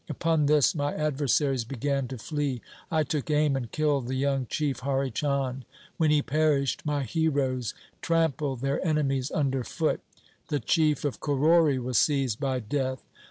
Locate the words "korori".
11.19-11.77